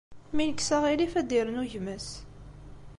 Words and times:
Mi 0.33 0.43
nekkes 0.49 0.69
aɣilif, 0.75 1.13
ad 1.15 1.25
d-yernu 1.29 1.63
gma-s. 1.71 2.07